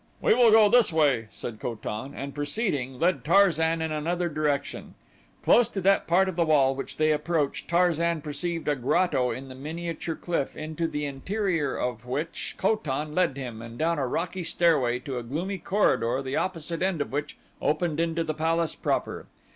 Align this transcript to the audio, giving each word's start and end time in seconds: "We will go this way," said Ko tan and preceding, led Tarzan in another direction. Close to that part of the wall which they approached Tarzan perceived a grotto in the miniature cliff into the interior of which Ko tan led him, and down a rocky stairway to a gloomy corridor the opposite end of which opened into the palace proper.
"We 0.19 0.33
will 0.33 0.49
go 0.49 0.67
this 0.67 0.91
way," 0.91 1.27
said 1.29 1.59
Ko 1.59 1.75
tan 1.75 2.15
and 2.15 2.33
preceding, 2.33 2.97
led 2.99 3.23
Tarzan 3.23 3.83
in 3.83 3.91
another 3.91 4.29
direction. 4.29 4.95
Close 5.43 5.69
to 5.69 5.81
that 5.81 6.07
part 6.07 6.27
of 6.27 6.35
the 6.35 6.43
wall 6.43 6.73
which 6.73 6.97
they 6.97 7.11
approached 7.11 7.67
Tarzan 7.67 8.21
perceived 8.21 8.67
a 8.67 8.75
grotto 8.75 9.29
in 9.29 9.47
the 9.47 9.53
miniature 9.53 10.15
cliff 10.15 10.57
into 10.57 10.87
the 10.87 11.05
interior 11.05 11.75
of 11.77 12.07
which 12.07 12.55
Ko 12.57 12.77
tan 12.77 13.13
led 13.13 13.37
him, 13.37 13.61
and 13.61 13.77
down 13.77 13.99
a 13.99 14.07
rocky 14.07 14.43
stairway 14.43 14.97
to 14.97 15.19
a 15.19 15.23
gloomy 15.23 15.59
corridor 15.59 16.23
the 16.23 16.35
opposite 16.35 16.81
end 16.81 16.99
of 17.01 17.11
which 17.11 17.37
opened 17.61 17.99
into 17.99 18.23
the 18.23 18.33
palace 18.33 18.73
proper. 18.73 19.27